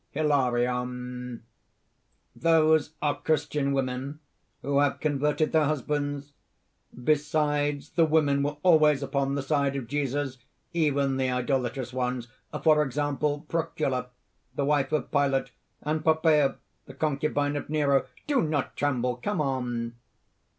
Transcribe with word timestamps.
_)HILARION. 0.19 1.43
"Those 2.35 2.93
are 3.03 3.21
Christian 3.21 3.71
women 3.71 4.19
who 4.63 4.79
have 4.79 4.99
converted 4.99 5.51
their 5.51 5.65
husbands. 5.65 6.33
Besides, 7.03 7.91
the 7.91 8.05
women 8.07 8.41
were 8.41 8.57
always 8.63 9.03
upon 9.03 9.35
the 9.35 9.43
side 9.43 9.75
of 9.75 9.85
Jesus, 9.85 10.39
even 10.73 11.17
the 11.17 11.29
idolatrous 11.29 11.93
ones, 11.93 12.29
for 12.63 12.81
example, 12.81 13.45
Procula, 13.47 14.07
the 14.55 14.65
wife 14.65 14.91
of 14.91 15.11
Pilate, 15.11 15.51
and 15.83 16.03
Poppæa, 16.03 16.55
the 16.87 16.95
concubine 16.95 17.55
of 17.55 17.69
Nero. 17.69 18.07
Do 18.25 18.41
not 18.41 18.75
tremble! 18.75 19.17
come 19.17 19.39
on." 19.39 19.93